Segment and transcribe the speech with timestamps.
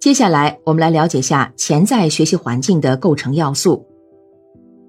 [0.00, 3.86] 接下来，我们来了解下潜在学习环境的构成要素。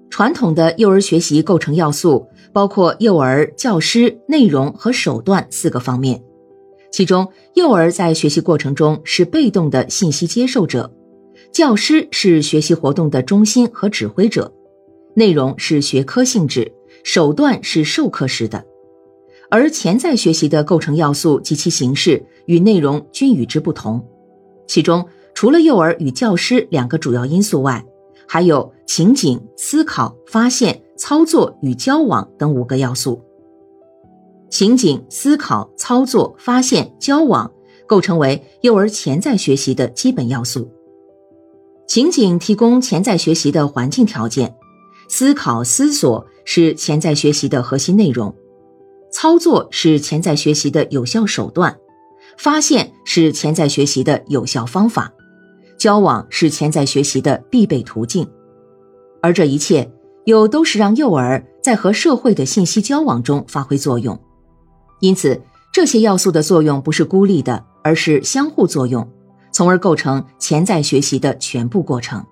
[0.08, 6.22] 传统的幼儿学习构成要素包括幼儿、教师、内容和手段四个方面。
[6.90, 10.90] 其中，幼儿在学习过程中是被动的信息接受者，
[11.52, 14.50] 教师是学习活动的中心和指挥者，
[15.14, 16.72] 内容是学科性质，
[17.04, 18.64] 手段是授课时的。
[19.50, 24.02] 而潜在学习的构成要素及其形式与内容均与之不同。
[24.66, 27.84] 其中，除了幼儿与教师两个主要因素外，
[28.26, 33.20] 还有情景、思考、发现、操作与交往等五个要素。
[34.48, 37.50] 情景、思考、操作、发现、交往
[37.86, 40.70] 构成为幼儿潜在学习的基本要素。
[41.86, 44.54] 情景提供潜在学习的环境条件，
[45.08, 48.34] 思考、思索是潜在学习的核心内容，
[49.10, 51.76] 操作是潜在学习的有效手段。
[52.36, 55.12] 发现是潜在学习的有效方法，
[55.78, 58.28] 交往是潜在学习的必备途径，
[59.20, 59.90] 而这一切
[60.24, 64.18] 又都是让幼儿在和社会的信息交往中发挥作用。
[65.00, 65.40] 因此，
[65.72, 69.08] 这些要素的作用不是孤立的，而是相互作用，
[69.50, 72.24] 从而构成潜在学习的全部过程。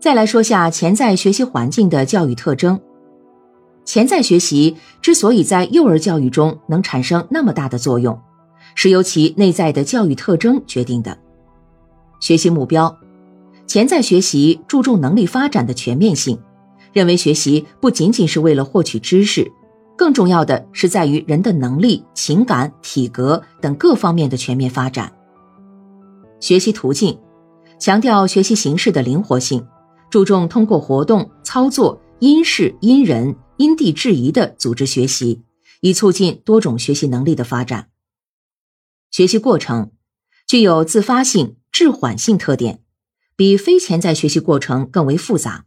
[0.00, 2.80] 再来说下潜在学习环境的教育特征。
[3.84, 8.18] 潜在学习之所以在幼儿教育中能产生那么大的作用。
[8.74, 11.16] 是由其内在的教育特征决定的。
[12.20, 12.96] 学习目标，
[13.66, 16.38] 潜在学习注重能力发展的全面性，
[16.92, 19.50] 认为学习不仅仅是为了获取知识，
[19.96, 25.12] 更重要的是在于人的能力、情感、体格等各方面的全面发展。
[26.40, 27.18] 学习途径，
[27.78, 29.64] 强调学习形式的灵活性，
[30.10, 35.40] 注重通过活动、操作，因事因人因地制宜的组织学习，
[35.80, 37.88] 以促进多种学习能力的发展。
[39.12, 39.92] 学习过程
[40.46, 42.82] 具有自发性、滞缓性特点，
[43.36, 45.66] 比非潜在学习过程更为复杂。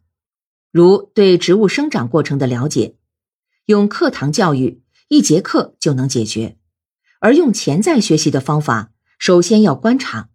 [0.72, 2.96] 如对植物生长过程的了解，
[3.66, 6.58] 用课堂教育一节课就能解决；
[7.20, 10.30] 而用潜在学习的方法，首先要观察，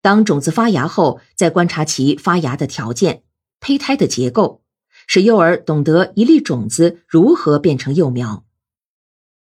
[0.00, 3.24] 当种子发芽后，再观察其发芽的条件、
[3.58, 4.62] 胚胎的结构，
[5.08, 8.46] 使幼儿懂得一粒种子如何变成幼苗。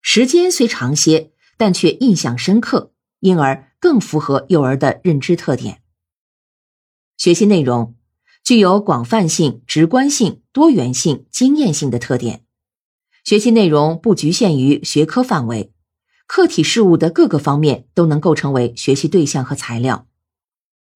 [0.01, 1.33] 时间虽长些。
[1.57, 5.83] 但却印象深刻，因而更符合幼儿的认知特点。
[7.17, 7.95] 学习内容
[8.45, 12.45] 具有广泛性、直观性、多元性、经验性的特点。
[13.25, 15.73] 学习内容不局限于学科范围，
[16.27, 20.07] 客体事物的各个方面都能构成为学习对象和材料。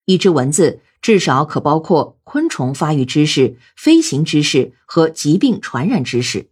[0.05, 6.51] 一只蚊子至少可包括昆虫发育知识、飞行知识和疾病传染知识。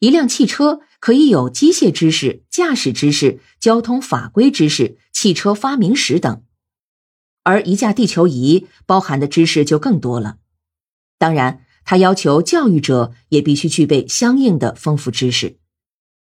[0.00, 0.80] 一辆汽车。
[1.00, 6.42] 可以有机械知识、驾驶知识、交通法规知识、汽车发明史等，
[7.42, 10.36] 而一架地球仪包含的知识就更多了。
[11.18, 15.59] 当然，它要求教育者也必须具备相应的丰富知识。